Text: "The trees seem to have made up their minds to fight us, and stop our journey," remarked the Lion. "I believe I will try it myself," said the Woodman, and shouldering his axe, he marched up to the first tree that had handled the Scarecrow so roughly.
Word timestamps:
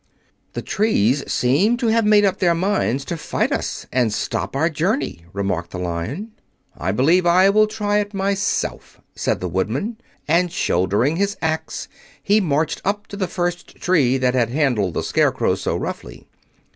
"The 0.53 0.63
trees 0.63 1.23
seem 1.31 1.77
to 1.77 1.85
have 1.89 2.07
made 2.07 2.25
up 2.25 2.39
their 2.39 2.55
minds 2.55 3.05
to 3.05 3.17
fight 3.17 3.51
us, 3.51 3.85
and 3.93 4.11
stop 4.11 4.55
our 4.55 4.67
journey," 4.67 5.25
remarked 5.31 5.69
the 5.69 5.77
Lion. 5.77 6.31
"I 6.75 6.91
believe 6.91 7.27
I 7.27 7.51
will 7.51 7.67
try 7.67 7.99
it 7.99 8.11
myself," 8.11 8.99
said 9.15 9.41
the 9.41 9.47
Woodman, 9.47 9.97
and 10.27 10.51
shouldering 10.51 11.17
his 11.17 11.37
axe, 11.39 11.87
he 12.23 12.41
marched 12.41 12.81
up 12.83 13.05
to 13.09 13.15
the 13.15 13.27
first 13.27 13.75
tree 13.75 14.17
that 14.17 14.33
had 14.33 14.49
handled 14.49 14.95
the 14.95 15.03
Scarecrow 15.03 15.53
so 15.53 15.75
roughly. 15.77 16.25